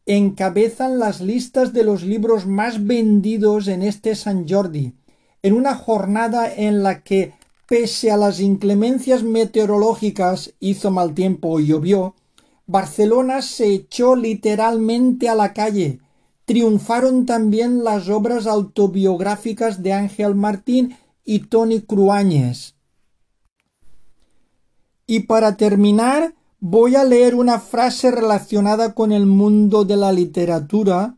encabezan 0.07 0.99
las 0.99 1.21
listas 1.21 1.73
de 1.73 1.85
los 1.85 2.03
libros 2.03 2.47
más 2.47 2.87
vendidos 2.87 3.69
en 3.69 3.83
este 3.83 4.15
San 4.15 4.49
Jordi, 4.49 4.95
en 5.43 5.53
una 5.55 5.75
jornada 5.75 6.53
en 6.53 6.83
la 6.83 7.03
que, 7.03 7.35
pese 7.67 8.11
a 8.11 8.17
las 8.17 8.41
inclemencias 8.41 9.23
meteorológicas, 9.23 10.55
hizo 10.61 10.91
mal 10.91 11.15
tiempo 11.15 11.61
y 11.61 11.67
llovió, 11.67 12.15
Barcelona 12.67 13.43
se 13.43 13.69
echó 13.69 14.17
literalmente 14.17 15.29
a 15.29 15.35
la 15.35 15.53
calle. 15.53 16.01
Triunfaron 16.45 17.27
también 17.27 17.85
las 17.85 18.09
obras 18.09 18.47
autobiográficas 18.47 19.83
de 19.83 19.93
Ángel 19.93 20.35
Martín 20.35 20.97
y 21.25 21.41
Tony 21.41 21.81
Cruáñez. 21.81 22.75
Y 25.07 25.21
para 25.21 25.57
terminar, 25.57 26.35
voy 26.61 26.97
a 26.97 27.05
leer 27.05 27.35
una 27.35 27.61
frase 27.61 28.11
relacionada 28.11 28.95
con 28.95 29.13
el 29.13 29.27
mundo 29.27 29.85
de 29.85 29.97
la 29.97 30.13
literatura, 30.13 31.17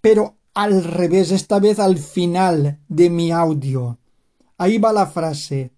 pero 0.00 0.36
al 0.54 0.84
revés, 0.84 1.32
esta 1.32 1.58
vez 1.58 1.78
al 1.78 1.98
final 1.98 2.80
de 2.88 3.10
mi 3.10 3.30
audio. 3.30 3.98
Ahí 4.56 4.78
va 4.78 4.90
la 4.94 5.06
frase. 5.06 5.70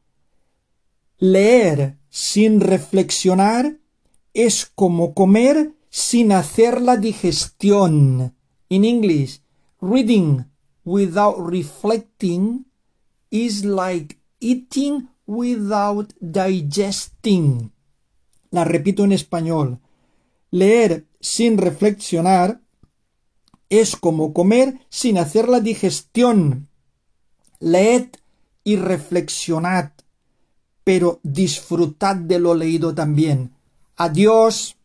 Leer 1.18 1.98
sin 2.10 2.60
reflexionar 2.60 3.76
es 4.34 4.70
como 4.74 5.14
comer 5.14 5.72
sin 5.90 6.32
hacer 6.32 6.80
la 6.80 6.96
digestión. 6.96 8.34
In 8.68 8.84
English, 8.84 9.40
reading 9.80 10.44
without 10.84 11.36
reflecting 11.38 12.66
is 13.30 13.64
like 13.64 14.18
eating 14.40 15.08
without 15.26 16.12
digesting. 16.20 17.72
La 18.50 18.64
repito 18.64 19.04
en 19.04 19.12
español. 19.12 19.80
Leer 20.50 21.06
sin 21.20 21.58
reflexionar 21.58 22.60
es 23.68 23.96
como 23.96 24.32
comer 24.32 24.80
sin 24.88 25.18
hacer 25.18 25.48
la 25.48 25.60
digestión. 25.60 26.68
Leed 27.60 28.08
y 28.64 28.76
reflexionad, 28.76 29.92
pero 30.84 31.20
disfrutad 31.22 32.16
de 32.16 32.38
lo 32.38 32.54
leído 32.54 32.94
también 32.94 33.57
Adiós. 33.98 34.77